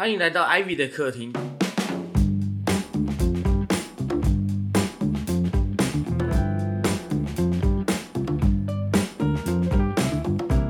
[0.00, 1.30] 欢迎来到 Ivy 的客厅。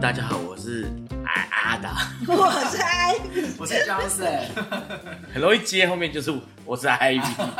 [0.00, 0.90] 大家好，我是
[1.24, 4.48] 阿阿达，我是 Ivy，， 我是 Johnson，
[5.32, 7.50] 很容易接后面就是我是 Ivy。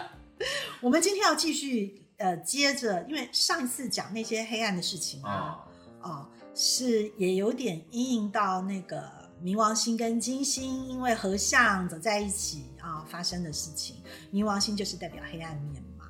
[0.80, 5.58] 我们今天要继续呃，接着，因为上一次讲那些黑暗的事情啊，
[6.00, 13.96] 哦，是也有点阴影到那个冥王星跟金星因为合相走在一起啊发生的事情。
[14.32, 16.06] 冥王星就是代表黑暗面嘛。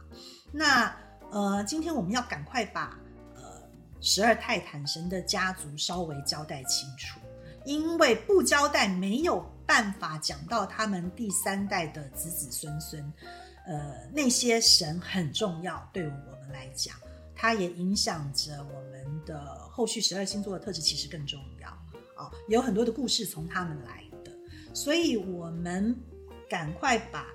[0.53, 0.95] 那
[1.31, 2.99] 呃，今天我们要赶快把
[3.35, 3.43] 呃
[4.01, 7.21] 十二泰坦神的家族稍微交代清楚，
[7.67, 13.13] 因为不交代没有办法讲到他们第三代的子子孙孙。
[13.67, 16.11] 呃，那些神很重要，对我
[16.41, 16.97] 们来讲，
[17.35, 21.78] 它也影响着我们的后续十二星座的特质，其实更重要
[22.19, 22.31] 啊。
[22.49, 24.31] 有很多的故事从他们来的，
[24.75, 25.97] 所以我们
[26.49, 27.27] 赶快把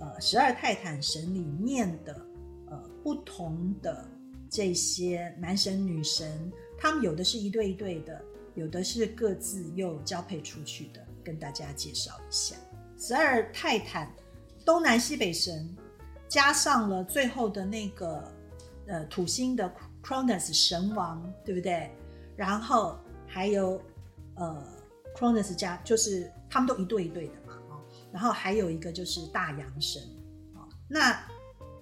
[0.00, 2.26] 呃十二泰坦神里面的
[2.70, 4.08] 呃不同的
[4.48, 8.20] 这些男神女神，他们有的是一对一对的，
[8.54, 12.56] 有的是各自又交配出去的，跟大家介绍一下
[12.98, 14.12] 十二泰坦。
[14.62, 15.74] 东南西北神，
[16.28, 18.22] 加上了最后的那个
[18.86, 21.90] 呃土星的 Cronus 神王，对不对？
[22.36, 23.82] 然后还有
[24.40, 24.66] 呃
[25.14, 27.80] Cronus 家，就是他们都一对一对的嘛，哦。
[28.12, 30.02] 然后还有一个就是大阳神，
[30.54, 30.66] 哦。
[30.88, 31.22] 那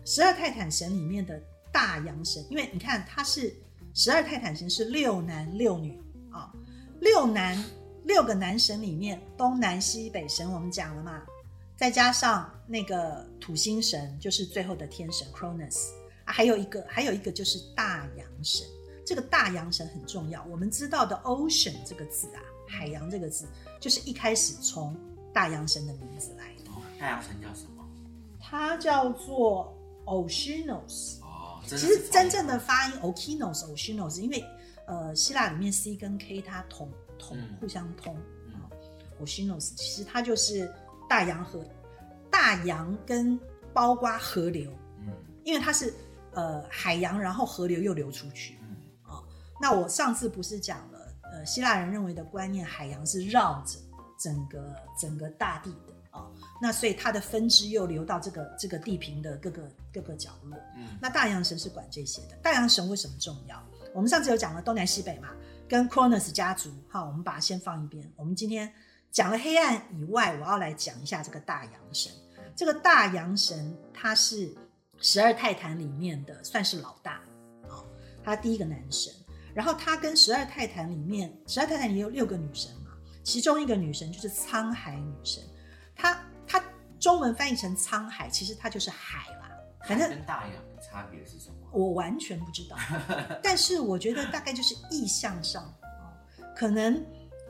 [0.05, 1.41] 十二泰坦神里面的
[1.73, 3.55] 大阳神，因为你看他是
[3.95, 5.99] 十二泰坦神是六男六女
[6.31, 6.53] 啊，
[7.01, 7.65] 六男
[8.05, 11.23] 六个男神里面东南西北神我们讲了嘛。
[11.77, 15.91] 再加上那个土星神，就是最后的天神 Cronus
[16.25, 18.67] 啊，还有一个，还有一个就是大洋神。
[19.09, 20.45] 这个大洋神很重要。
[20.51, 23.47] 我们知道的 Ocean 这个字啊，海洋这个字，
[23.81, 24.95] 就是一开始从
[25.33, 26.71] 大洋神的名字来的。
[27.01, 27.83] 大洋神叫什么？
[28.39, 31.23] 它叫做 Oceanos。
[31.23, 34.45] 哦，其实真正的发音 Okeanos，Oceanos，因为
[34.87, 38.15] 呃希腊里面 C 跟 K 它同同互相通
[38.53, 38.69] 啊
[39.23, 40.71] ，Oceanos 其实它就是。
[41.09, 41.65] 大洋河，
[42.31, 43.41] 大洋跟
[43.73, 45.11] 包括河流，嗯，
[45.43, 45.91] 因为它是
[46.35, 48.58] 呃海洋，然后河流又流出去，
[49.61, 50.99] 那我上次不是讲了，
[51.33, 53.79] 呃，希腊人认为的观念，海洋是绕着
[54.19, 56.31] 整个整个大地的，哦，
[56.61, 62.37] 那所以它的分支又流到这个这个地平的各个各个角落，嗯，那大洋神是管这些的。
[62.43, 63.63] 大洋神为什么重要？
[63.95, 65.29] 我们上次有讲了东南西北嘛，
[65.69, 68.73] 跟 Cronus 家族，好，我们把它先放一边，我们今天。
[69.11, 72.13] 讲了黑暗以外，我要来讲一下这个大洋神。
[72.55, 74.55] 这个大洋神他是
[74.99, 77.15] 十二泰坦里面的算是老大
[77.67, 77.81] 啊，
[78.23, 79.11] 他第一个男神。
[79.55, 82.93] 然后他跟十二泰坦里面，十二泰坦也有六个女神嘛，
[83.23, 85.43] 其中一个女神就是沧海女神。
[85.95, 86.63] 她她
[87.01, 89.51] 中文翻译成沧海，其实它就是海啦。
[89.87, 91.57] 反正跟大洋的差别是什么？
[91.73, 92.77] 我完全不知道，
[93.43, 95.73] 但是我觉得大概就是意象上
[96.57, 97.05] 可能。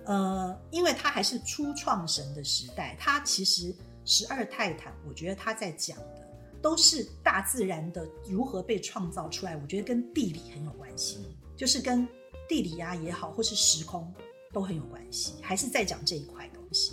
[0.04, 3.76] 呃，因为他还是初创神的时代，他其实
[4.06, 6.26] 十二泰坦，我觉得他在讲的
[6.62, 11.18] 都是大自然的如何被创造出来，我觉得跟地理很有关系，
[11.58, 12.08] 就是跟
[12.48, 14.10] 地理啊也好，或是时空
[14.50, 16.92] 都很有关系，还是在讲这一块东西。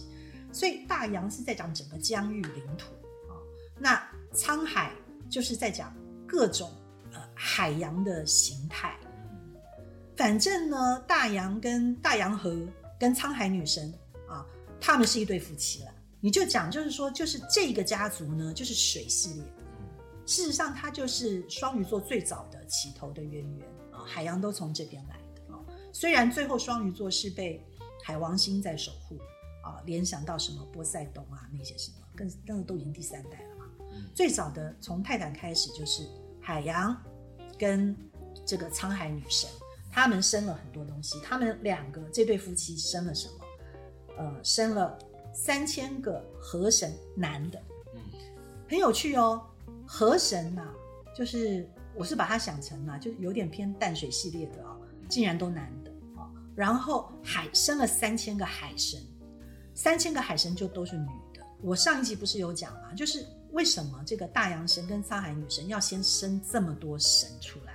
[0.52, 2.92] 所以大洋是在讲整个疆域领土
[3.30, 3.40] 啊，
[3.80, 4.92] 那沧海
[5.30, 5.96] 就是在讲
[6.28, 6.70] 各种
[7.14, 8.98] 呃海洋的形态。
[10.18, 12.54] 反正呢，大洋跟大洋河。
[12.98, 13.94] 跟沧海女神
[14.26, 14.48] 啊，
[14.80, 15.92] 他们是一对夫妻了。
[16.22, 19.44] 你就讲，就是说，就是这个家族呢，就是水系列。
[20.26, 23.68] 事实上，它就是双鱼座最早的起头的渊源，
[24.06, 25.60] 海洋都从这边来的啊。
[25.92, 27.66] 虽然最后双鱼座是被
[28.04, 29.18] 海王星在守护
[29.64, 33.66] 啊，联想到什么波塞冬啊那些什么，更那个都已经第三代了嘛。
[34.14, 36.08] 最早的从泰坦开始就是
[36.40, 36.96] 海洋
[37.58, 37.96] 跟
[38.46, 39.50] 这个沧海女神。
[39.92, 43.46] 他们生了很多东西，他们两个这对夫妻生了什么？
[44.18, 45.00] 呃，生了
[45.34, 47.64] 三千个河神男的，
[47.94, 48.02] 嗯，
[48.70, 49.42] 很有趣哦。
[49.88, 50.68] 河神呐，
[51.16, 51.66] 就是
[51.96, 54.78] 我是把它想成啊，就是有点偏淡水系列的哦，
[55.10, 56.30] 竟然都男的哦。
[56.56, 59.02] 然后海生了三千个海神，
[59.74, 61.42] 三千个海神就都是女的。
[61.62, 62.94] 我上一集不是有讲吗？
[62.94, 67.74] 就是为什么这个大洋神跟沧海女神要先生这么多神出来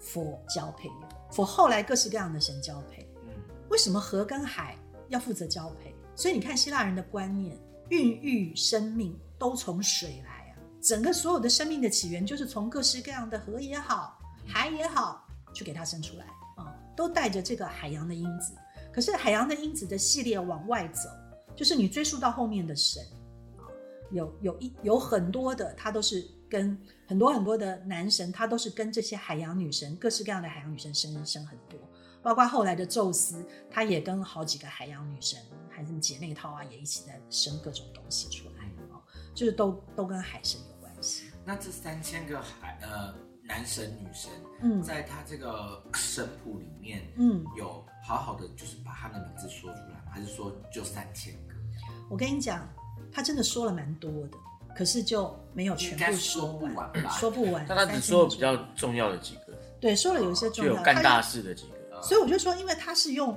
[0.00, 3.30] ，for 交配用？for 后来各式各样的神交配，嗯，
[3.70, 4.76] 为什么河跟海
[5.08, 5.94] 要负责交配？
[6.14, 7.58] 所以你看希腊人的观念，
[7.88, 10.37] 孕育生命都从水来啊，
[10.88, 16.24] 整个所有的生命的起源就是从各式各样的河也好，海也好，去给它生出来
[16.56, 18.54] 啊，都带着这个海洋的因子。
[18.90, 21.10] 可是海洋的因子的系列往外走，
[21.54, 23.02] 就是你追溯到后面的神
[23.58, 23.68] 啊，
[24.12, 26.74] 有有一有很多的，他都是跟
[27.06, 31.78] 很多很多的男神，他都是跟这些海洋女神，各式各样的海洋女神生生很多，
[32.22, 35.38] 包括后来的宙斯，他也跟好几个海洋女神，
[35.68, 38.96] 还是姐妹套啊，也一起在生各种东西出来啊，
[39.34, 40.77] 就是都都跟海神有。
[41.48, 44.30] 那这三千个孩呃男神女神，
[44.60, 50.12] 嗯在他这个神谱里面，嗯，有好好的就是把他们的名字说出来吗？
[50.12, 51.54] 还是说就三千个？
[52.10, 52.68] 我跟你讲，
[53.10, 54.36] 他真的说了蛮多的，
[54.76, 57.64] 可是就没有全部说不完，吧 说不完。
[57.66, 62.02] 但他只说了比较重要的几个，对，说了有一些重要，就有干大事的几个。
[62.02, 63.34] 所以我就说，因为他是用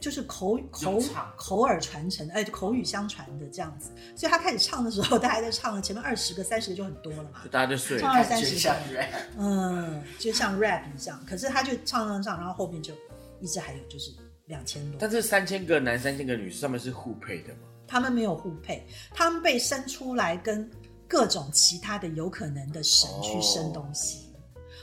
[0.00, 0.98] 就是口口
[1.36, 9.08] 口耳传承的，哎，口语相传的这样子，所以他开始唱的时候，大家在唱了前面二十个、三十个就很多了嘛，大家就睡唱二三十像个，rap。
[9.36, 11.22] 嗯，就像 rap 一样。
[11.28, 12.94] 可是他就唱唱唱，然后后面就
[13.40, 14.10] 一直还有就是
[14.46, 17.60] 两千多，但这三千个男、三千个女，他们是互配的吗？
[17.86, 20.68] 他们没有互配，他们被生出来跟
[21.06, 24.32] 各种其他的有可能的神去生东西，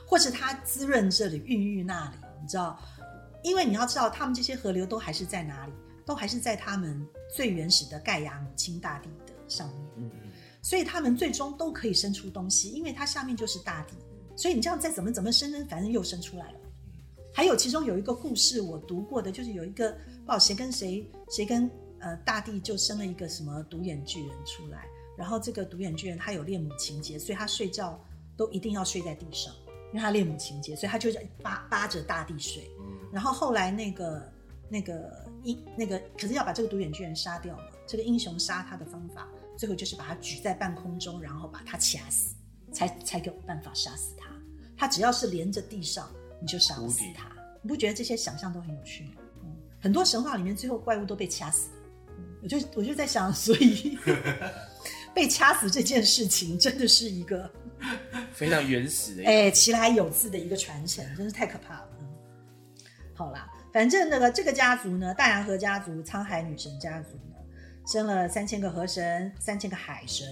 [0.06, 2.80] 或是他滋润这里、孕育那里，你知道？
[3.48, 5.74] 因为你要知道，他们这些河流都还是在哪里？
[6.06, 10.12] 都还是在他们最原始的盖亚母亲大地的上面，嗯，
[10.62, 13.94] 所以他们最终都可以生出东西，因为它下面就是大地，
[14.36, 16.60] 所以你这样再怎么怎么生生，反正又生出来了。
[17.34, 19.96] 还有其中有一个故事我读过的，就是有一个
[20.26, 21.70] 不谁跟谁谁跟
[22.00, 24.86] 呃大地就生了一个什么独眼巨人出来，
[25.18, 28.00] 然后这个独眼巨人他有恋母情节，所以他睡觉
[28.38, 29.54] 都一定要睡在地上，
[29.88, 31.10] 因为他恋母情节，所以他就
[31.42, 32.70] 扒扒着大地睡。
[32.80, 34.34] 嗯，然后后来那个
[34.70, 42.36] 那个英那个可是要把这个独眼巨人杀掉嘛，这个英雄杀他的方法，最后就是把他举在半空中，然后把他掐死，
[42.72, 44.28] 才才有办法杀死他。
[44.76, 47.32] 他只要是连着地上，你就杀不死他。
[47.62, 49.12] 你不觉得这些想象都很有趣吗？
[49.44, 51.70] 嗯，很多神话里面最后怪物都被掐死。
[52.18, 53.98] 嗯，我就我就在想，所以
[55.18, 57.50] 被掐死这件事情真的是一个
[58.32, 59.24] 非常原始的。
[59.26, 61.90] 哎，其来有自的一个传承，真是太可怕了。
[62.02, 62.08] 嗯，
[63.16, 67.36] 好啦，反正那个这个家族呢，大洋河家族、沧海女神家族呢，
[67.88, 70.28] 生了三千个河神、三千个海神，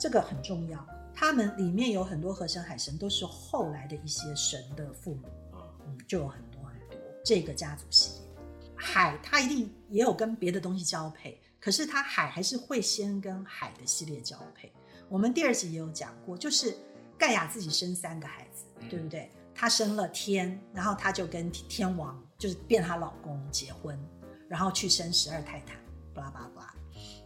[0.00, 0.84] 这个很重要。
[1.14, 8.44] 他们里面有很多河神、海神都是后来的一些神的父母，嗯嗯，就有很多很多这个家族系列。
[8.74, 14.70] 海它一定也有跟别的东西交配，可是它海还是会先跟海的系列交配。
[15.08, 16.76] 我们第二集也有讲过，就是
[17.16, 19.30] 盖亚自己生三个孩子，对不对？
[19.54, 23.98] 她生了天，然后她就跟天王就是变她老公结婚，
[24.46, 25.74] 然后去生十二泰坦，
[26.12, 26.74] 巴拉巴拉巴拉。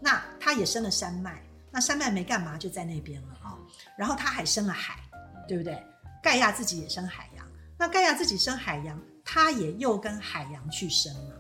[0.01, 1.43] 那她也生了山脉，
[1.73, 3.59] 那山脉没干嘛就在那边了啊、
[3.97, 5.01] 然后她还生了海，
[5.49, 5.83] 对不对？
[6.23, 7.45] 盖亚自己也生海洋，
[7.77, 11.35] 那盖亚自己生海洋，她也又跟海洋去生嘛。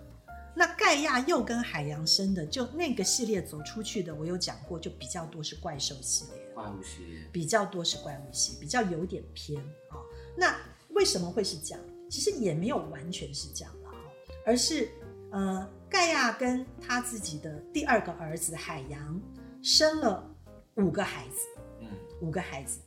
[0.59, 10.03] 那盖亚又跟海洋生的，就那个系列走出去的，我有讲过，就比较多是怪兽系列，怪物系列，比较多是怪物系，比较有点偏啊、哦。
[10.37, 10.57] 那
[10.89, 11.85] 为什么会是这样？
[12.11, 13.97] 其实也没有完全是这样了哈、
[14.45, 14.91] 而是
[15.31, 19.23] 呃，盖亚跟他自己的第二个儿子海洋
[19.63, 20.29] 生了
[20.75, 21.47] 五个孩子，
[21.81, 21.89] 嗯，
[22.21, 22.81] 五个孩子，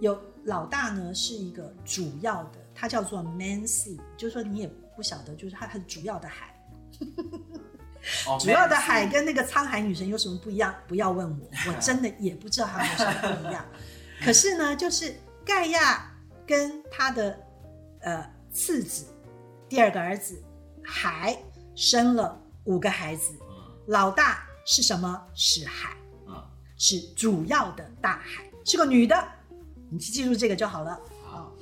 [0.00, 6.57] 有老大呢是一个主要的，他叫做 Man Sea，就是说你也不晓得，就是他很主要的海。
[8.26, 10.74] 哦主要的海跟那个沧海女神有什么不一样？
[10.86, 13.64] 不要问我，我 真的也不知道他们有什么不一样。
[14.24, 16.10] 可是呢，就是盖亚
[16.46, 17.38] 跟他的
[18.00, 19.04] 呃次子，
[19.68, 20.42] 第二个儿子
[20.82, 21.36] 海
[21.74, 23.46] 生了五个孩子，嗯
[23.88, 25.22] 老大是什么？
[25.34, 25.94] 是海，
[26.26, 26.34] 嗯，
[26.76, 29.28] 是主要的大海，是个女的，
[29.90, 30.98] 你记住这个就好了。
[31.24, 31.52] 好，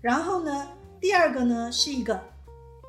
[0.00, 0.68] 然后呢，
[1.00, 2.20] 第二个呢是一个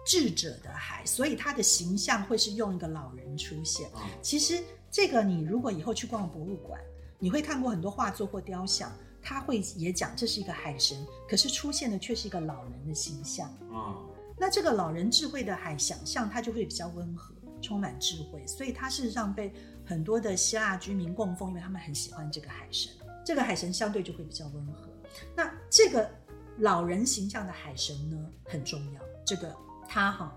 [0.06, 3.88] 智者的海，所以他的形象会是用一个老人出现。
[3.90, 6.80] 哦其实这个你如果以后去逛博物馆，
[7.20, 8.92] 你会看过很多画作或雕像，
[9.22, 13.52] 他会也讲这是一个海神，可是出现的却是一个老人的形象。
[13.72, 19.54] 嗯那这个老人智慧的海想象，它就会比较温和，充满智慧，所以它事实上被
[19.86, 22.92] 很多的希腊居民供奉，因为他们很喜欢这个海神。
[23.24, 24.90] 这个海神相对就会比较温和。
[25.36, 26.10] 那这个
[26.58, 29.02] 老人形象的海神呢，很重要。
[29.24, 29.56] 这个
[29.94, 30.36] 他哈，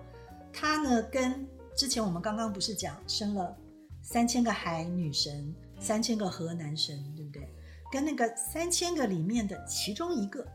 [0.53, 3.57] 他呢跟之前我们刚刚不是讲生了
[4.03, 7.49] 三千个海女神，三千个河男神，对不对？
[7.91, 10.47] 跟那个三千个里面的其中一个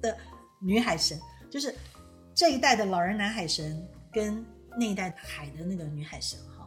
[0.00, 0.16] 的
[0.58, 1.74] 女海神，就是
[2.34, 4.42] 这一代的老人男海神跟
[4.78, 6.66] 那一代海的那个女海神哈，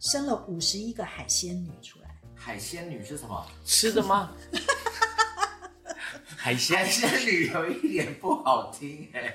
[0.00, 2.08] 生了五十一个海仙女出来。
[2.34, 3.46] 海仙女是什么？
[3.66, 4.32] 吃的吗？
[6.36, 9.34] 海鲜海仙女有一点不好听哎、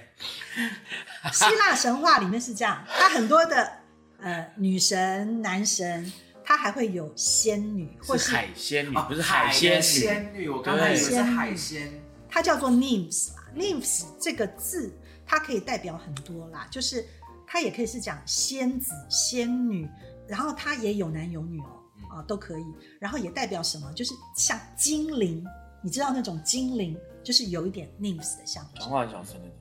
[1.33, 3.71] 希腊神话里面是这样，它很多的
[4.19, 6.11] 呃女神、男神，
[6.43, 9.81] 它还会有仙女，或是是海仙女，哦不是海的海鲜女。
[9.81, 11.91] 仙女，我刚才以为是海鲜。
[12.29, 13.43] 它叫做 nymphs 嘛。
[13.55, 14.93] nymphs 这个字，
[15.25, 17.05] 它可以代表很多啦，就是
[17.47, 19.89] 它也可以是讲仙子、仙女，
[20.27, 22.65] 然后它也有男有女哦，啊都可以。
[22.99, 23.91] 然后也代表什么？
[23.93, 25.43] 就是像精灵，
[25.83, 28.83] 你知道那种精灵，就是有一点 nymphs 的象征。
[28.83, 29.57] 童话很小声那种。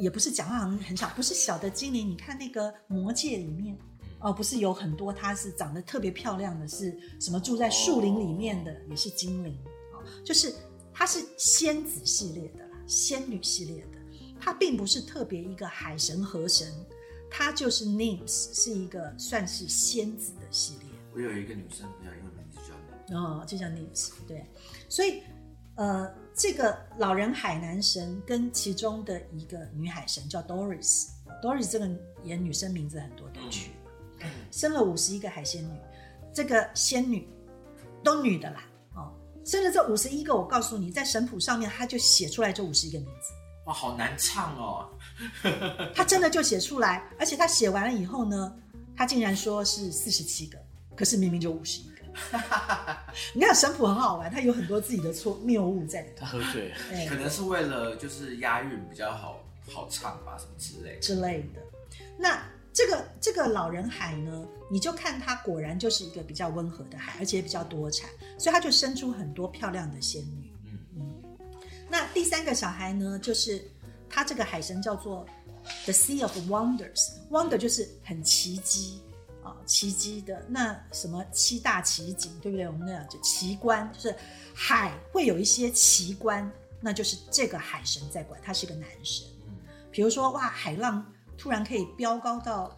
[0.00, 2.08] 也不是讲话很很小，不是小的精灵。
[2.08, 3.78] 你看那个魔界里面，
[4.18, 9.56] 哦，不是有很多它是长得特别漂亮的，是什么住在树林里面的，也是精灵
[9.92, 10.54] 哦，就是
[10.92, 13.98] 它是仙子系列的啦，仙女系列的，
[14.40, 16.72] 它并不是特别一个海神河神，
[17.30, 20.88] 它就是 nymphs 是一个算是仙子的系列。
[21.14, 22.74] 我有一个女生朋友，英文名字叫
[23.08, 24.46] 那哦，就叫 nymphs，对，
[24.88, 25.22] 所以
[25.76, 31.86] 呃，这个老人海男神跟其中的一个女海神叫 Doris，Doris 这个
[32.24, 33.72] 演女生名字很多都去，
[34.50, 35.78] 生了五十一个海仙女，
[36.32, 37.28] 这个仙女
[38.02, 39.12] 都女的啦，哦，
[39.44, 43.34] 生了这五十一个，我告诉你，在神谱上面他就写出来这五十一个名字，
[43.66, 44.88] 哇，好难唱哦。
[45.94, 48.56] 他真的就写出来，而且他写完了以后呢，
[48.96, 50.58] 他竟然说是四十七个，
[50.96, 51.99] 可是明明就五十一个。
[53.34, 56.20] 你看神谱很好玩，它有很多自己的错谬误在里头。
[56.20, 61.00] 他喝醉了，哎可能是为了就是押韵比较好好唱吧，什么之类的。
[61.00, 61.60] 之类的。
[62.18, 70.52] 那这个这个老人海呢，你就看它果然就是一个比较温和的海，而且比较多产，所以他就生出很多漂亮的仙女。
[70.66, 71.22] 嗯嗯。
[71.88, 73.62] 那第三个小孩呢，就是
[74.08, 75.26] 他这个海神叫做
[75.84, 79.00] The Sea of Wonders，Wonder 就是很奇迹
[79.42, 82.66] 啊，奇迹的那什么七大奇景，对不对？
[82.66, 84.16] 我们那样就奇观，就是
[84.54, 89.26] 海会有一些奇观，那就是这个海神在管，他是个男神。
[89.46, 89.56] 嗯
[89.92, 91.04] 比如说，哇，海浪
[91.36, 92.72] 突然可以飙高到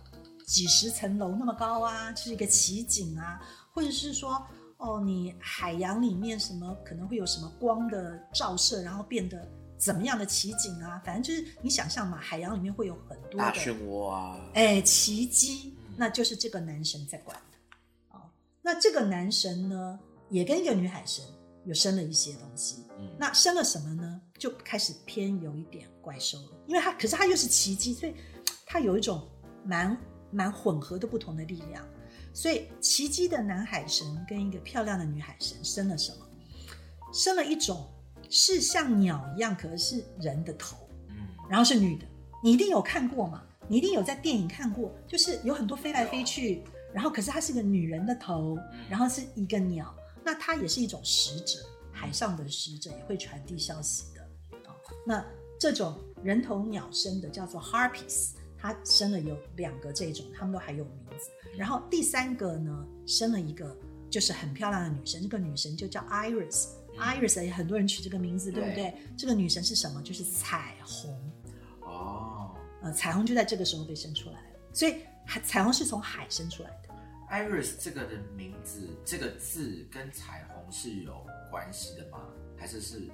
[0.47, 3.39] 几十层楼那么高啊，这是一个奇景啊，
[3.71, 4.43] 或者是说，
[4.79, 11.03] 哦，你海洋里面什么可能会有什么光的照射，然后变得怎么样的奇景啊？
[11.05, 18.29] 反正就是你想象嘛，海洋里面会有很多的大漩涡啊，哎奇迹，那就是这个男神在管的哦。
[18.61, 21.25] 那这个男神呢，也跟一个女海神
[21.65, 24.21] 有生了一些东西，嗯那生了什么呢？
[24.37, 28.17] 就开始偏有一点怪兽了，因为他可是他又是奇迹，所以
[28.67, 29.29] 他有一种
[29.65, 29.97] 蛮
[30.33, 31.87] 蛮混合的不同的力量。
[32.35, 36.27] 所以奇迹的男海神跟一个漂亮的女海神生了什么？
[37.13, 37.87] 生了一种
[38.29, 40.77] 是像鸟一样，可是人的头，
[41.11, 42.05] 嗯然后是女的，
[42.43, 43.45] 你一定有看过嘛？
[43.69, 51.59] 你一定有在电影看过，就是有很多飞来飞去，然后可是它是个女人的头，然后是一个鸟，那它也是一种使者，
[51.93, 54.21] 海上的使者也会传递消息的
[54.69, 54.75] 啊、
[55.07, 55.25] 那
[55.59, 61.31] 这种人头鸟身的叫做 harpies，它生了有两个这种，它们都还有名字。
[61.57, 63.77] 然后第三个呢，生了一个
[64.11, 66.69] 就是很漂亮的女神，这个女神就叫 Iris。
[66.99, 68.95] Iris 也很多人取这个名字，对不对？
[69.17, 70.03] 这个女神是什么？
[70.03, 71.32] 就是彩虹。
[72.83, 76.89] 哦呃，彩虹就在这个时候被生出来了，所以海彩虹是从海生出来的。
[77.31, 82.29] ，Iris 这个的名字这个字跟彩虹是有关系的吗？
[82.59, 83.09] 还是是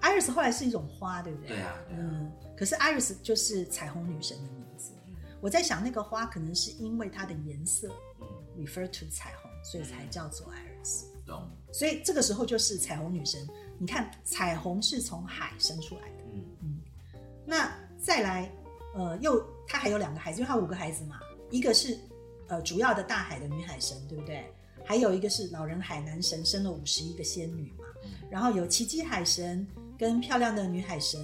[0.00, 1.48] Iris 后来是一种花，对不对？
[1.48, 4.92] 对啊对啊嗯，可是 Iris 就是彩虹女神的名字。
[5.40, 7.88] 我在想，那个花可能是因为它的颜色
[8.20, 11.04] 嗯 refer to 彩虹，所以才叫做 Iris。
[11.24, 11.48] 懂？
[11.72, 13.46] 所以这个时候就是彩虹女神。
[13.78, 16.24] 你看，彩虹是从海生出来的。
[16.32, 16.80] 嗯嗯
[17.44, 18.50] 那再来，
[18.96, 21.98] 呃，又他还有两个孩子，因为他五个孩子嘛，一个是
[22.48, 24.44] 呃主要的大海的女海神，对不对？
[24.84, 27.84] 还有一个是老人海男神，生了五十一个仙女嘛。
[28.30, 29.66] 然后有奇迹海神
[29.98, 31.20] 跟漂亮的女海神，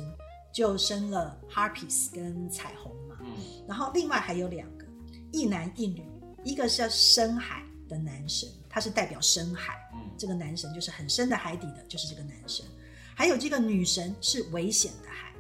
[0.52, 3.17] 就生了 Harpies 跟彩虹嘛。
[3.21, 4.85] 嗯然后另外还有两个，
[5.31, 6.05] 一男一女，
[6.45, 12.67] 一个是叫深海的男神，他是代表深海，嗯这个男神就是很深的海底的，就是这个男神。
[13.14, 15.32] 还有这个女神是危险的海，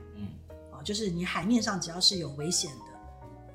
[0.82, 2.70] 就是你海面上只要是有危险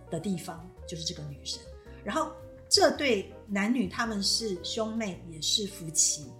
[0.09, 1.61] 的的地方，就是这个女神。
[2.03, 2.31] 然后
[2.69, 6.31] 这对男女他们是兄妹，也是夫妻，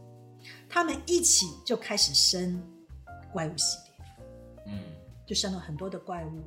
[0.70, 2.62] 他们一起就开始生
[3.32, 4.74] 怪物系列。
[4.74, 4.84] 嗯
[5.25, 6.41] 就生了很多的怪物，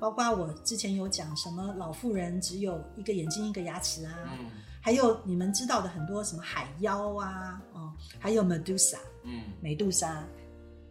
[0.00, 10.26] 包括我之前有讲什么老妇人只有一个眼睛一个牙齿啊，嗯还有你们知道的很多什么海妖啊，哦，还有 Medusa 嗯美杜莎，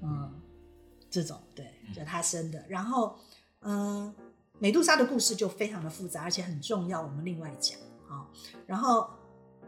[0.02, 0.32] 嗯，
[1.10, 2.64] 这种对，就他生的。
[2.68, 3.16] 然后，
[3.62, 4.14] 嗯、
[4.60, 7.80] 美杜莎的故事就非常的复杂，而且很重要，我们另外讲
[8.10, 8.28] 啊、
[8.68, 9.10] 然后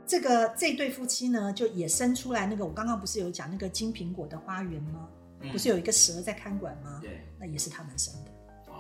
[0.06, 5.08] 这个这对夫妻呢，就也生出来那个，我刚刚不是有讲那个金苹果的花园吗？
[5.42, 7.00] 嗯不是有一个蛇在看管吗？
[7.02, 8.32] 对那也是他们生的。
[8.68, 8.76] 哦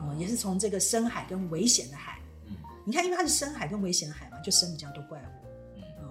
[0.00, 6.10] 哦，也是从这个深海跟危险的海，嗯你看，因为它是深海跟危险的海嘛，就生比较多怪物，嗯嗯，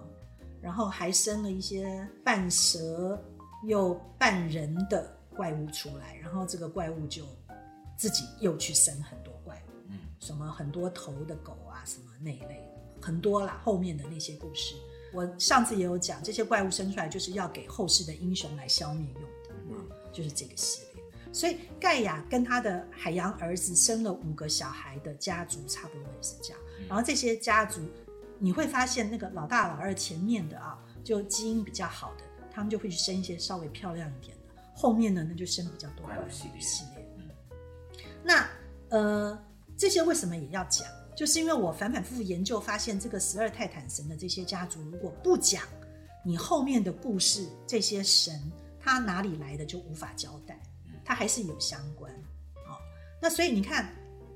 [0.61, 3.21] 然后还生了一些半蛇
[3.63, 7.23] 又半人的怪物出来，然后这个怪物就
[7.95, 13.61] 自己又去生很多怪物，嗯什么很多头的狗啊，什么那一类的，很多啦。
[13.63, 14.75] 后面的那些故事，
[15.13, 19.29] 我上次也有讲，这些怪物生出来就是要给后世的英雄来消灭用的，
[19.69, 21.03] 嗯就是这个系列。
[21.31, 26.59] 所以盖亚跟他的海洋儿子生了五个小孩的家族，差不多也是这样。
[26.79, 27.81] 嗯然后这些家族，
[28.39, 34.46] 你会发现那个老大、老二前面的啊，就基因比较好的，他们就会去生一些稍微漂亮一点的。
[34.77, 37.03] 后面呢，那就生比较多怪物系列系列。
[37.17, 37.23] 嗯
[38.23, 38.47] 那
[38.89, 39.37] 呃，
[39.75, 40.85] 这些为什么也要讲？
[41.15, 45.63] 就是因为我反反复复研究，发现这个十二泰坦神的这些家族，如果不讲
[46.23, 48.39] 你后面的故事，这些神
[48.79, 50.61] 他哪里来的就无法交代，
[51.03, 52.13] 他还是有相关。
[52.67, 52.77] 哦、
[53.19, 53.89] 那所以你看，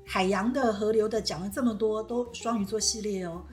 [0.04, 3.44] 海洋的、河流的讲了这么多，都双鱼座系列哦。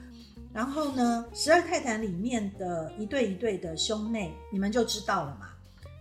[0.52, 5.50] 然后呢，十二泰坦里面的一对一对的兄妹，你们就知道了嘛。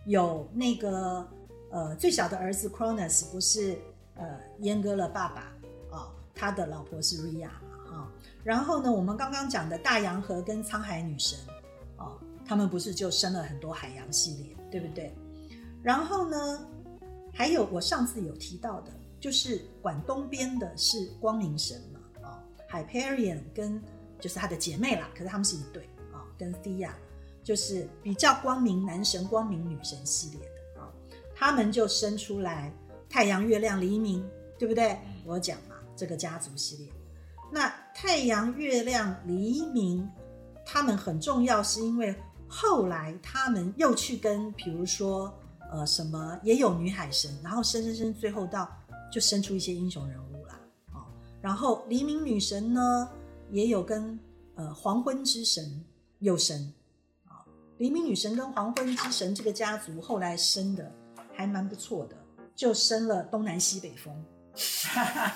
[0.10, 1.28] 有那个
[1.70, 3.78] 呃最小的儿子 Cronus 不是
[4.16, 4.25] 呃
[4.60, 5.54] 阉割了爸爸
[5.96, 8.12] 啊、他的老婆是 Ria 嘛哈、
[8.44, 11.38] 然后呢，我们刚刚讲的大洋河跟沧海女神
[11.98, 15.13] 哦，他们不是就生了很多海洋系列，对不对？
[15.84, 16.68] 然后呢，
[17.32, 23.80] 还有我上次有提到的，就是管东边的是光明神嘛，啊、Hyperion 跟
[24.20, 26.89] 就是她的姐妹啦，可是他们是一对啊、跟 Thea
[27.50, 30.94] 就是比较光明男神、光明女神系列的啊、
[31.34, 32.72] 他们就生出来
[33.10, 34.24] 太阳、月亮、黎明，
[34.60, 34.96] 对不对？
[35.25, 36.88] 我讲嘛，这个家族系列。
[37.51, 40.08] 那太阳、月亮、黎明，
[40.63, 42.15] 他们很重要，是因为
[42.48, 45.34] 后来他们又去跟，比如说
[45.72, 48.70] 呃什么，也有女海神，然后生生生，最后到
[49.12, 50.60] 就生出一些英雄人物啦，
[50.94, 51.01] 哦。
[51.41, 53.10] 然后黎明女神呢，
[53.50, 54.20] 也有跟
[54.53, 55.84] 呃黄昏之神
[56.20, 56.79] 有生，啊、
[57.80, 60.92] 黎明女神跟黄昏之神这个家族后来生的
[61.34, 62.15] 还蛮不错的，
[62.54, 64.13] 就生了东南西北风，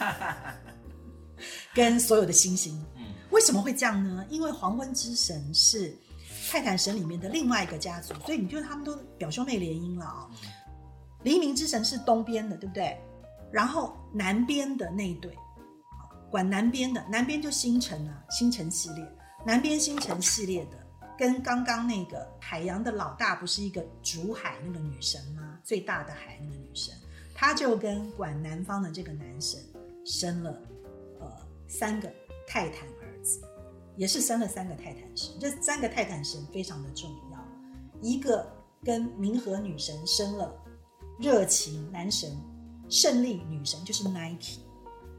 [1.73, 2.79] 跟所有的星星。
[2.97, 4.23] 嗯为什么会这样呢？
[4.29, 5.97] 因为黄昏之神是
[6.51, 10.29] 泰坦神里面的另外一个家族，所以你就他们都表兄妹联姻了啊、
[11.23, 12.95] 黎明之神是东边的，对不对？
[13.51, 19.03] 然后南边的那一对，啊管南边的，南边就星辰啊，星辰系列，
[19.43, 20.77] 南边星辰系列的，
[21.23, 25.57] 跟刚刚那个海洋的老大不是一个主海那个女神吗？
[25.63, 26.93] 最大的海那个女神，
[27.33, 29.57] 她就跟管南方的这个男神
[30.05, 30.51] 生了
[31.21, 31.31] 呃
[31.65, 32.11] 三个
[32.45, 33.41] 泰坦儿子，
[33.95, 35.33] 也是生了三个泰坦神。
[35.39, 37.39] 这三个泰坦神非常的重要，
[38.01, 38.45] 一个
[38.83, 40.53] 跟冥河女神生了
[41.17, 42.37] 热情男神，
[42.89, 44.59] 胜利女神就是 Nike。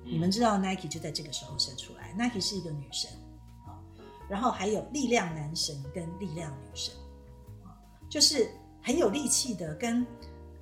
[0.04, 3.10] 你们知道 Nike 就在这个时候生出来，Nike 是一个女神，
[4.28, 6.94] 然后还有力量男神跟力量女神
[7.64, 7.76] 啊，
[8.08, 8.50] 就是
[8.82, 10.06] 很有力气的，跟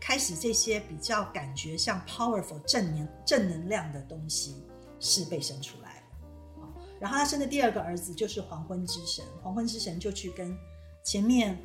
[0.01, 4.65] 开始这些比较感觉像 powerful 正能正能量的东西
[4.99, 6.67] 是被生出来的。
[6.99, 10.57] 然后他生的第二个儿子就是黄昏之神，黄昏之神就去跟
[11.05, 11.57] 前面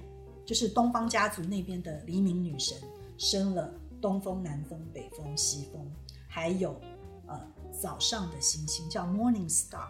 [0.46, 2.78] 就是东方家族那边的黎明女神
[3.18, 5.92] 生了东风、南风、北风、西风，
[6.28, 6.80] 还有
[7.28, 7.40] 呃
[7.72, 9.90] 早上的星星叫 Morning Star。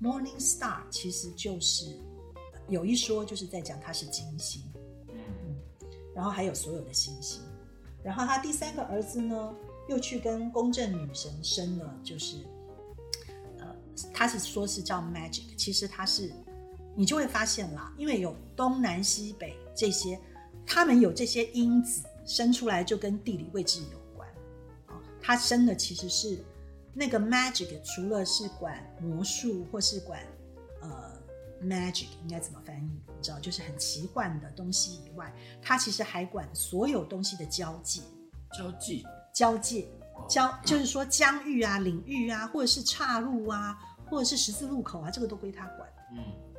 [0.00, 1.98] Morning Star 其实就是
[2.68, 4.62] 有一说就是在讲它是金星，
[5.08, 5.56] 嗯
[6.14, 7.40] 然后还有所有的星星。
[8.02, 9.54] 然后他第三个儿子呢，
[9.88, 12.36] 又去跟公正女神生了，就是
[13.58, 13.66] 呃，
[14.14, 16.32] 他是说是叫 Magic，其实他是
[16.94, 20.18] 你就会发现啦，因为有东南西北这些，
[20.64, 24.28] 他们有这些因子生出来就跟地理位置有关
[24.86, 25.02] 啊。
[25.20, 26.42] 他生的其实是
[26.98, 30.20] 那个 Magic，除了是管魔术或是管
[30.82, 31.16] 呃
[31.62, 35.32] Magic 应该怎么翻译，你知道，就是很奇幻的东西以外，
[35.62, 38.02] 它其实还管所有东西的交界。
[38.56, 39.86] 交际交界，
[40.26, 45.86] 交就是说疆域啊、领域啊，或者是岔路啊，或者是十字路口啊，这个都归他管。
[46.12, 46.18] 嗯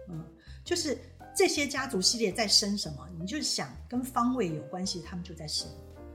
[0.10, 0.25] 嗯，
[0.63, 0.95] 就是
[1.36, 5.67] 这些家族系列在生什么，你就想跟方位有关系，他们就在生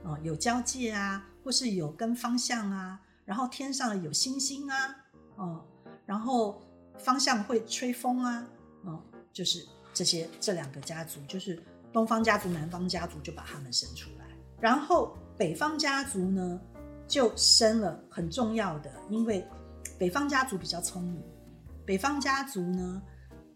[0.05, 4.95] 啊、有交界啊，或是有跟方向啊，然后天上有星星啊，
[5.35, 5.65] 哦、
[6.05, 6.61] 然后
[6.99, 8.47] 方向会吹风啊，
[8.83, 9.01] 哦、
[9.33, 11.61] 就是这些这两个家族，就是
[11.91, 14.25] 东方家族、南方家族就把他们生出来，
[14.59, 16.61] 然后北方家族呢
[17.07, 19.45] 就生了很重要的，因为
[19.97, 21.23] 北方家族比较聪明，
[21.85, 23.01] 北方家族呢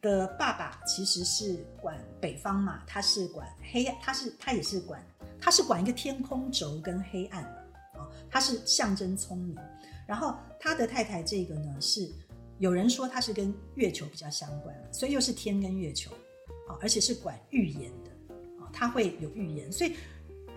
[0.02, 5.04] 的爸爸其实是管北方嘛，他是管黑，他是他也是管，
[5.40, 7.44] 他是管一个天空轴跟黑暗，
[8.30, 9.58] 他是象征聪明。
[10.08, 12.10] 然后他的太太这个呢是
[12.58, 16.12] 有人说他是跟月球比较相关，所以又是天跟月球
[16.68, 19.72] 啊，而且是管预言的啊，他会有预言。
[19.72, 19.94] 所以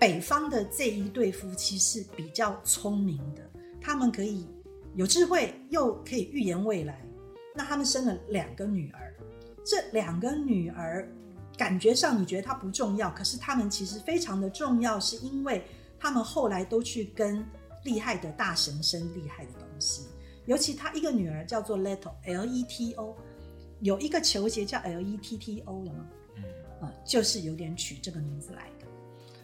[0.01, 3.43] 北方的这一对夫妻是比较聪明的，
[3.81, 4.47] 他们可以
[4.95, 7.01] 有智慧，又可以预言未来。
[7.55, 9.15] 那他们生了两个女儿，
[9.63, 11.07] 这两个女儿
[11.59, 15.63] 感觉上你觉得她不重要，可是他们其实非常的重要，是因为
[16.01, 17.45] 他们后来都去跟
[17.85, 20.07] 厉害的大神生厉害的东西。
[20.47, 23.17] 尤其他一个女儿叫做 Leto，L E T O，
[23.81, 26.07] 有一个球鞋叫 L E T T O 了吗？
[26.37, 26.45] 嗯，
[26.81, 28.87] 啊，就是有点取这个名字来的。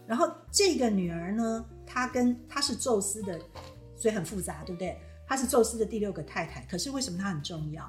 [0.06, 3.38] 然后这个女儿呢，她跟她是宙斯的，
[3.96, 4.98] 所以很复杂，对不对？
[5.26, 6.62] 她是宙斯的第六个太太。
[6.62, 7.88] 可是为什么她很重要？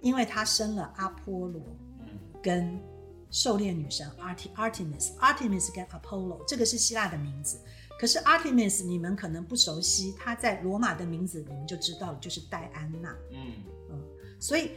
[0.00, 1.62] 因为她生了阿波罗，
[2.42, 2.80] 跟
[3.30, 7.58] 狩猎女神 Art Artemis，Artemis 跟 Apollo，这个是希腊的名字。
[7.98, 13.16] 可是 Artemis 你们可能不熟悉，她在罗马的名字你们就知道了，就是戴安娜。
[13.30, 13.52] 嗯
[13.90, 14.02] 嗯，
[14.38, 14.72] 所以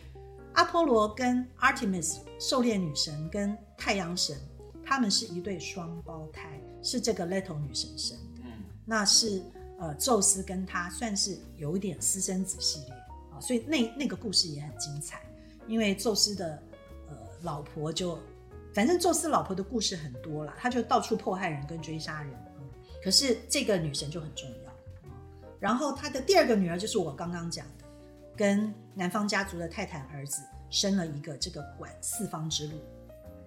[0.54, 4.38] 阿波罗跟 Artemis 狩猎女神跟太阳神，
[4.86, 8.42] 他们是一对双胞胎，是这个 Leto 女神生的。
[8.46, 9.42] 嗯，那是
[9.80, 12.94] 呃宙斯跟他算是有一点私生子系列
[13.34, 15.22] 啊，所以那那个故事也很精彩，
[15.68, 16.62] 因为宙斯的
[17.10, 18.18] 呃老婆就，
[18.74, 22.34] 反正宙斯老婆的故事很多了，他就到处迫害人跟追杀人。
[23.08, 24.72] 可是这个女神就很重要，
[25.62, 27.86] 然后她的第二个女儿就是我刚刚讲的，
[28.36, 32.74] 跟南方家族的泰坦儿子生了一个这个管四方之路、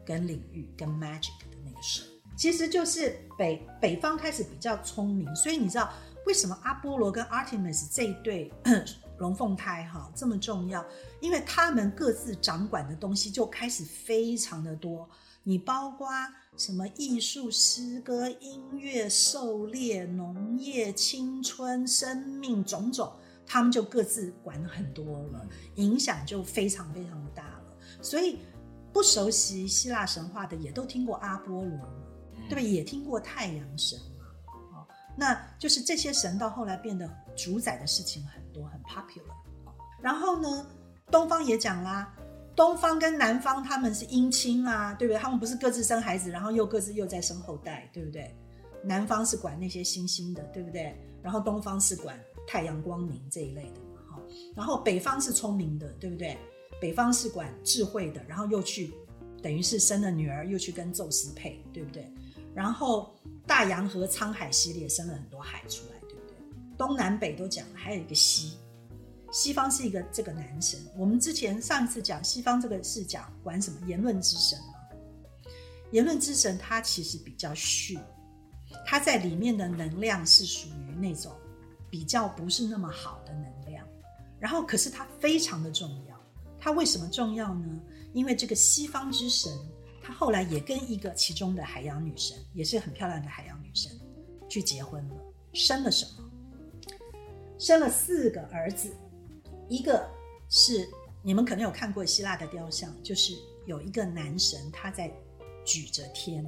[0.03, 2.07] 跟领域、跟 magic 的那个神，
[2.39, 5.93] 其实就是北北方开始比较聪明，所以你知道
[6.25, 8.51] 为什么阿波罗跟 Artemis 这一对
[9.21, 10.83] 龙凤胎哈这么重要？
[11.21, 15.07] 因为他们各自掌管的东西就开始非常的多，
[15.43, 16.09] 你包括。
[16.57, 23.11] 什么艺术、诗歌、音乐、狩猎、农业、青春、生命种种，
[23.47, 27.77] 他们就各自管很多了，影响就非常非常的大了。
[28.03, 28.41] 所以
[28.93, 31.89] 不熟悉希腊神话的，也都听过阿波罗嘛，
[32.51, 32.61] 对吧？
[32.61, 34.27] 也听过太阳神嘛，
[34.75, 39.33] 哦，那就是这些神到后来变得主宰的事情很多，很 popular。
[40.03, 40.67] 然后呢，
[41.11, 42.15] 东方也讲啦。
[42.61, 45.19] 东方跟南方他们是姻亲啊，对不对？
[45.19, 48.37] 他们不是各自生孩子，然后又各自又在生后代，对不对？
[48.85, 50.95] 南方是管那些星星的，对不对？
[51.23, 54.23] 然后东方是管太阳光明这一类的嘛，哈。
[54.55, 56.37] 然后北方是聪明的，对不对？
[56.79, 58.93] 北方是管智慧的，然后又去
[59.43, 62.13] 等于是生了女儿，又去跟宙斯配，对不对？
[62.55, 66.37] 然后大洋和沧海系列生了很多海出来，对不对？
[66.77, 68.59] 东南北都讲了，还有一个西。
[69.31, 74.75] 西方是一个这个男神，我们之前上一次讲西方这个是讲管什么言论之神嘛？
[75.93, 77.99] 言论之神他其实比较虚，
[78.85, 81.33] 他在里面的能量是属于那种
[81.89, 83.87] 比较不是那么好的能量，
[84.41, 86.21] 然后可是他非常的重要，
[86.59, 87.81] 他为什么重要呢？
[88.13, 89.53] 因为这个西方之神，
[90.03, 93.93] 他后来也跟一个其中的海洋女神，也是很漂亮的海洋女神
[94.49, 95.15] 去结婚了，
[95.53, 96.31] 生了什么？
[97.61, 98.91] 生了四个儿子。
[99.71, 100.07] 一个
[100.49, 100.87] 是
[101.23, 103.35] 你们可能有看过希腊的雕像，就是
[103.67, 105.11] 有一个男神他在
[105.65, 106.45] 举着天，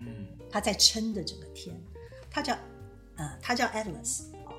[0.00, 1.78] 嗯，他在撑着整个天，
[2.30, 2.56] 他叫
[3.16, 4.54] 呃，他叫 Atlas，哦，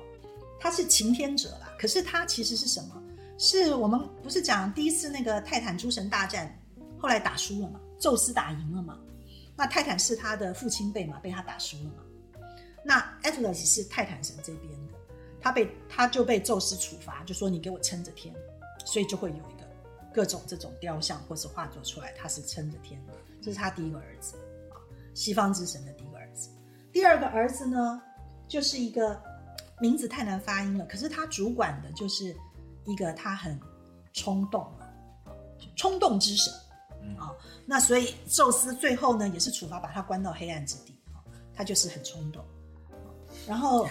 [0.60, 1.74] 他是擎天者啦。
[1.78, 3.02] 可是他其实是什么？
[3.38, 6.58] 是我们不是讲第一次那个泰坦诸神大战，
[6.98, 7.80] 后来打输了嘛？
[7.98, 8.98] 宙斯打赢了嘛？
[9.56, 11.18] 那泰坦是他的父亲辈嘛？
[11.18, 12.02] 被他打输了嘛？
[12.84, 14.85] 那 Atlas 是泰坦神这边的。
[15.46, 18.34] 他被他就被宙斯处罚，就说你给我撑着天，
[18.84, 19.64] 所以就会有一个
[20.12, 23.12] 各种这种雕像或是画作出来，他是撑着天的。
[23.40, 24.36] 这是他第一个儿子
[24.70, 24.74] 啊，
[25.14, 26.48] 西方之神的第一个儿子。
[26.90, 28.02] 第二个儿子呢，
[28.48, 29.22] 就是一个
[29.78, 32.36] 名字太难发音了，可是他主管的就是
[32.84, 33.56] 一个他很
[34.12, 35.30] 冲动啊，
[35.76, 36.52] 冲动之神
[37.16, 37.30] 啊。
[37.64, 41.22] 那所以宙斯最后呢，也是处罚把他关到黑暗之地啊，
[41.54, 42.44] 他就是很冲动，
[43.46, 43.88] 然后。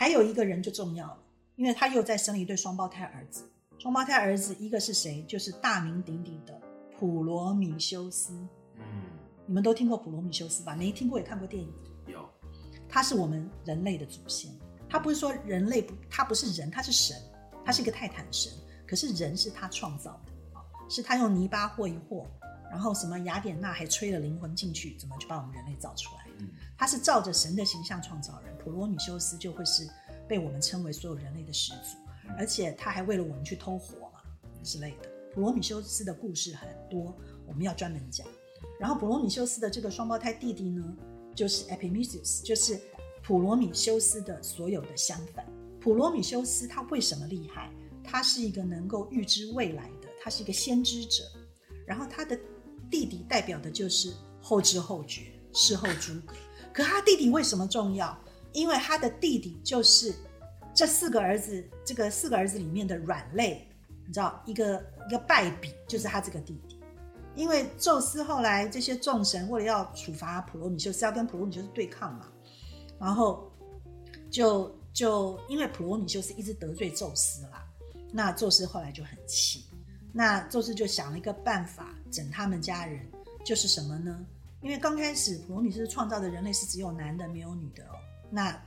[0.00, 1.18] 还有一个人就重要了，
[1.56, 3.44] 因为他又再生了一对双胞胎儿子。
[3.78, 5.22] 双胞胎儿子一个是谁？
[5.24, 6.58] 就是大名鼎鼎的
[6.98, 8.32] 普罗米修斯。
[8.78, 8.82] 嗯，
[9.44, 10.74] 你们都听过普罗米修斯吧？
[10.74, 11.70] 没听过也看过电影。
[12.06, 12.26] 有，
[12.88, 14.50] 他是我们人类的祖先。
[14.88, 17.14] 他不是说人类不，他不是人，他是神，
[17.62, 18.50] 他是一个泰坦神。
[18.86, 22.26] 可是人是他创造的啊，是他用泥巴和一和，
[22.70, 26.24] 然后什么雅典娜还吹了灵魂进去，怎么就把我们人类造出来？
[26.78, 29.88] 他是照着神的形象创造人，普罗米修斯就会是
[30.28, 31.96] 被我们称为所有人类的始祖，
[32.38, 34.20] 而且他还为了我们去偷火嘛
[34.62, 35.08] 之类的。
[35.32, 38.26] 普罗米修斯的故事很多，我们要专门讲。
[38.78, 40.96] 然后普罗米修斯的这个双胞胎弟弟呢，
[41.34, 42.80] 就是 Epimetheus，就是
[43.22, 45.46] 普罗米修斯的所有的相反。
[45.80, 47.72] 普罗米修斯他为什么厉害？
[48.02, 51.22] 他是一个能够预知未来的，他是一个先知者。
[51.86, 52.38] 然后他的
[52.90, 56.34] 弟弟代表的就是后知后觉、事后诸葛。
[56.72, 58.18] 可他弟弟为什么重要？
[58.52, 60.14] 因为他的弟弟就是
[60.74, 63.66] 这四个儿子，这个四个儿子里面的软肋，
[64.06, 66.78] 你知道，一个一个败笔就是他这个弟弟。
[67.36, 72.26] 因为宙斯后来这些众神为了要处罚普罗米修斯，要跟普罗米修斯对抗嘛，
[72.98, 73.50] 然后
[74.28, 77.64] 就就因为普罗米修斯一直得罪宙斯啦，
[78.12, 79.64] 那宙斯后来就很气，
[80.12, 83.00] 那宙斯就想了一个办法整他们家人，
[83.44, 84.26] 就是什么呢？
[84.60, 87.94] 因为刚开始普罗米修斯创造的人类是只有男的没有女的哦，
[88.30, 88.62] 那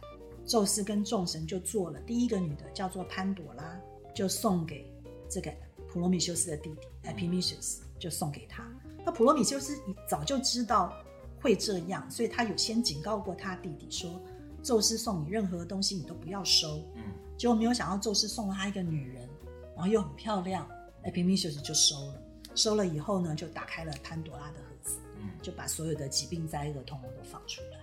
[0.46, 3.80] 宙斯跟众神就做了第一个女的叫做潘朵拉，
[4.14, 4.92] 就送给
[5.30, 5.52] 这个
[5.88, 7.80] 普罗米修斯的弟弟 Epimetheus。
[8.00, 8.70] 就送给他。
[9.06, 10.94] 那普罗米修斯早就知道
[11.40, 14.22] 会这样，所以他有先警告过他弟弟说
[14.62, 17.04] ：“宙斯送你任何东西，你都不要收。”嗯，
[17.38, 19.30] 结果没有想到宙斯送了他一个女人，
[19.74, 20.68] 然后又很漂亮
[21.06, 22.22] ，Epimetheus 就收了。
[22.56, 27.80] 收了以后呢，就打开了潘朵拉的盒子，嗯，就把所有的疾病灾厄通通都放出来。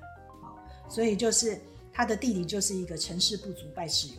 [0.91, 1.61] 好，所以就是
[1.93, 4.19] 他的弟弟就是一个成事不足败事有余。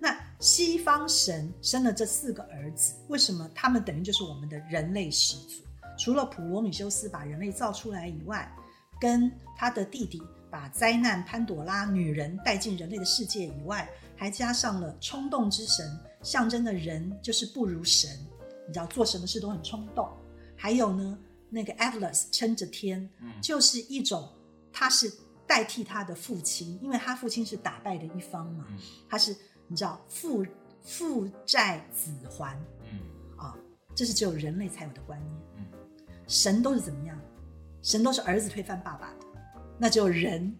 [0.00, 5.62] 那西方神生了这四个儿子，为什么他们等于就是我们的人类始祖？
[5.98, 8.50] 除了普罗米修斯把人类造出来以外，
[9.00, 18.08] 跟他的弟弟把灾难潘朵拉女人带进人类的世界以外，还加上了冲动之神，象征的人就是不如神，
[18.66, 20.08] 你知道做什么事都很冲动。
[20.56, 21.18] 还有呢，
[21.50, 23.08] 那个 Atlas 撑着天，
[23.42, 24.28] 就是一种
[24.72, 25.12] 他是
[25.48, 28.66] 代替他的父亲，因为他父亲是打败的一方嘛，
[29.08, 29.34] 他是。
[29.70, 30.46] 你知道父
[30.80, 32.58] 父债子还，
[32.90, 33.00] 嗯
[33.36, 33.54] 啊，
[33.94, 35.42] 这是只有人类才有的观念。
[35.58, 35.66] 嗯，
[36.26, 37.20] 神都是怎么样？
[37.82, 39.26] 神都是儿子推翻爸爸的，
[39.76, 40.56] 那只有人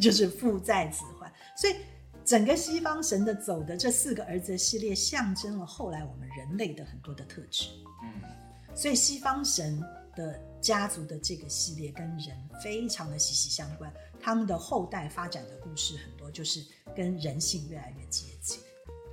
[0.00, 1.28] 就是父债子还。
[1.56, 1.74] 所以
[2.24, 7.70] 整个西方神的走的这四个儿子的系列，象征了后来我们人类的很多的特质。
[8.04, 8.22] 嗯，
[8.76, 9.82] 所以西方神
[10.14, 16.64] 的家族的这个系列跟人非常的息息相关，他们的后代发展的故事很多就是。
[16.96, 18.58] 跟人性越来越接近，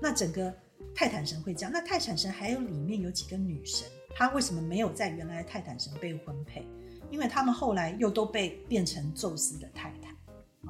[0.01, 0.53] 那整个
[0.95, 1.71] 泰坦神会这样。
[1.73, 3.85] 那泰坦神还有里面有几个女神，
[4.15, 6.65] 她为什么没有在原来的泰坦神被婚配？
[7.11, 10.13] 因为他们后来又都被变成宙斯的泰坦。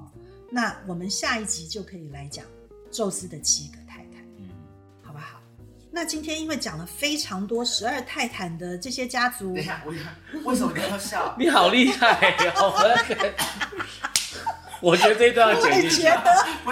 [0.01, 0.11] 哦，
[0.49, 2.47] 那我们下一集就可以来讲
[2.89, 3.77] 宙斯的七个，
[5.95, 9.79] 那今天因为讲了非常多十二泰坦的这些家族，等一下，
[10.43, 11.33] 我为什么你要笑？
[11.37, 12.73] 你好厉害哦！
[14.81, 16.09] 我觉得这一段要剪进去。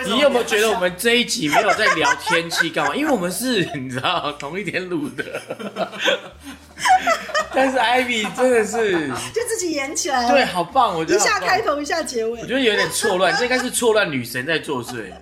[0.06, 2.96] 你有没有觉得我们这一集没有在聊天气干嘛？
[2.96, 5.24] 因为我们是你知道同一天录的。
[7.54, 10.96] 但是艾比真的是就自己演起来，对，好棒！
[10.96, 15.14] 我觉得一下开头一下结尾，我觉得有点错乱，这应该是错乱女神在作祟。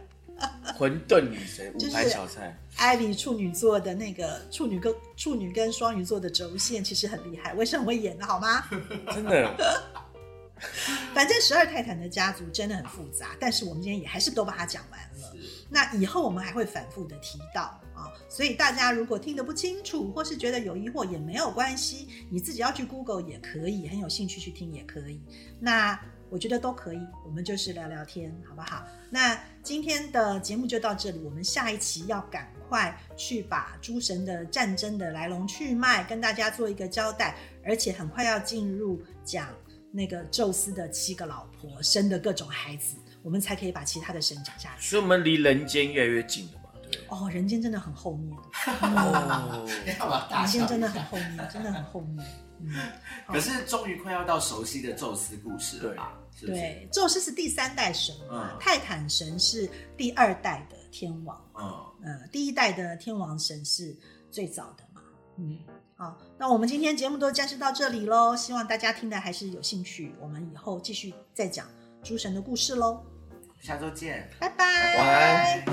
[0.78, 8.64] 混沌女神五排小菜，艾比处女座的那个处女跟处女跟双鱼座的轴线其实很厉害，为什么会演的好吗？
[9.14, 9.54] 真的。
[11.14, 15.34] 反正十二泰坦的家族真的很复杂，但是我们今天也还是都把它讲完了。
[15.70, 25.22] 那以后我们还会反复的提到啊，所以大家如果听得不清楚，或是觉得有疑惑也没有关系，你自己要去 Google 也可以，很有兴趣去听也可以。
[25.62, 25.98] 那
[26.30, 28.84] 我觉得都可以，我们就是聊聊天，好不好？
[29.10, 39.50] 那今天的节目就到这里，我们下一期要赶快去把诸神的战争的来龙去脉跟大家做一个交代，而且很快要进入讲。
[39.92, 44.92] 那个宙斯的七个老婆生的各种孩子，我们才可以把其他的神讲下去。
[44.92, 48.38] 所以，我们离人间越来越近了嘛，对哦，人间真的很后面。
[48.82, 52.24] 哦，人间真的很后面， 真的很后面。
[52.62, 52.72] 嗯。
[53.26, 56.14] 可是，终于快要到熟悉的宙斯故事了吧？
[56.40, 61.40] 对，宙斯是第三代神嘛，泰坦神是第二代的天王。
[61.58, 61.90] 嗯。
[62.04, 63.96] 呃，第一代的天王神是
[64.32, 65.02] 最早的嘛？
[65.38, 65.60] 嗯。
[65.96, 70.16] 好，那我们今天节目都暂时到这里喽，希望大家听的还是有兴趣。
[70.22, 71.68] 我们以后继续再讲
[72.02, 73.04] 诸神的故事喽，
[73.60, 75.66] 下周见，拜拜，晚安。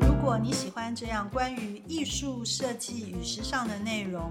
[0.00, 4.30] 如果你喜欢这样关于艺术设计与时尚的内容，